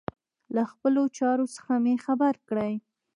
له 0.55 0.63
خپلو 0.71 1.03
چارو 1.17 1.45
څخه 1.55 1.71
مي 1.83 1.95
خبر 2.05 2.33
کړئ. 2.47 2.73